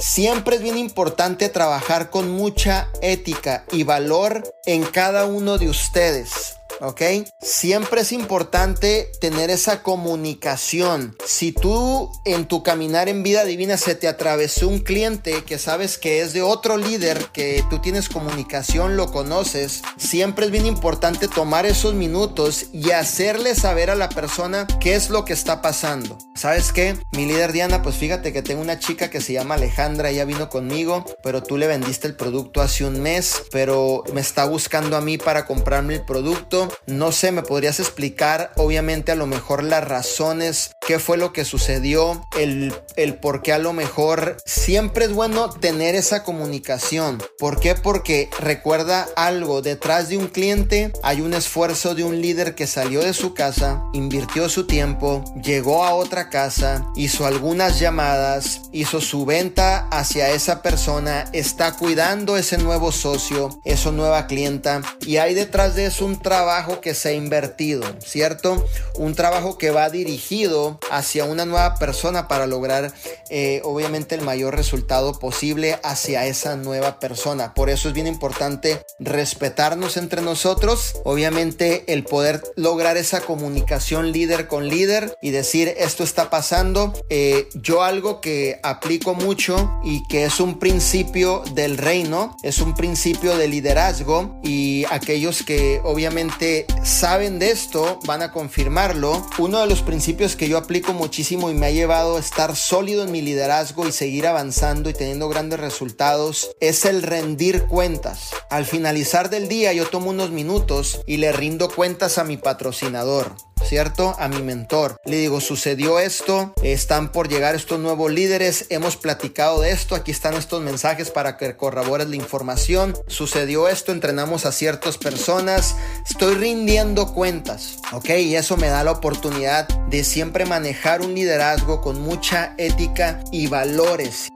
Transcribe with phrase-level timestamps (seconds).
[0.00, 6.47] Siempre es bien importante trabajar con mucha ética y valor en cada uno de ustedes.
[6.80, 7.02] ¿Ok?
[7.40, 11.16] Siempre es importante tener esa comunicación.
[11.26, 15.98] Si tú en tu caminar en vida divina se te atravesó un cliente que sabes
[15.98, 21.28] que es de otro líder, que tú tienes comunicación, lo conoces, siempre es bien importante
[21.28, 26.18] tomar esos minutos y hacerle saber a la persona qué es lo que está pasando.
[26.34, 26.96] ¿Sabes qué?
[27.12, 30.48] Mi líder Diana, pues fíjate que tengo una chica que se llama Alejandra, ella vino
[30.48, 35.00] conmigo, pero tú le vendiste el producto hace un mes, pero me está buscando a
[35.00, 39.86] mí para comprarme el producto no sé, me podrías explicar, obviamente, a lo mejor las
[39.86, 45.12] razones, qué fue lo que sucedió, el, el por qué a lo mejor siempre es
[45.12, 47.22] bueno tener esa comunicación.
[47.38, 47.74] ¿Por qué?
[47.74, 53.02] Porque recuerda algo, detrás de un cliente hay un esfuerzo de un líder que salió
[53.02, 59.26] de su casa, invirtió su tiempo, llegó a otra casa, hizo algunas llamadas, hizo su
[59.26, 65.74] venta hacia esa persona, está cuidando ese nuevo socio, esa nueva clienta y hay detrás
[65.74, 68.64] de eso un trabajo que se ha invertido, ¿cierto?
[68.94, 72.92] Un trabajo que va dirigido hacia una nueva persona para lograr
[73.30, 77.54] eh, obviamente el mayor resultado posible hacia esa nueva persona.
[77.54, 84.48] Por eso es bien importante respetarnos entre nosotros, obviamente el poder lograr esa comunicación líder
[84.48, 86.92] con líder y decir esto está pasando.
[87.10, 92.74] Eh, yo algo que aplico mucho y que es un principio del reino, es un
[92.74, 99.26] principio de liderazgo y aquellos que obviamente saben de esto van a confirmarlo.
[99.38, 103.02] Uno de los principios que yo aplico muchísimo y me ha llevado a estar sólido
[103.02, 108.32] en mi liderazgo y seguir avanzando y teniendo grandes resultados es el rendir cuentas.
[108.50, 113.34] Al finalizar del día yo tomo unos minutos y le rindo cuentas a mi patrocinador.
[113.68, 114.16] ¿Cierto?
[114.18, 114.96] A mi mentor.
[115.04, 120.10] Le digo, sucedió esto, están por llegar estos nuevos líderes, hemos platicado de esto, aquí
[120.10, 122.96] están estos mensajes para que corrobores la información.
[123.08, 125.76] Sucedió esto, entrenamos a ciertas personas,
[126.08, 128.10] estoy rindiendo cuentas, ¿ok?
[128.20, 133.48] Y eso me da la oportunidad de siempre manejar un liderazgo con mucha ética y
[133.48, 134.28] valores.